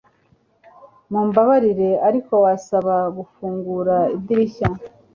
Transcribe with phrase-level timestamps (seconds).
[1.11, 4.67] Mumbabarire ariko wasaba gufungura idirishya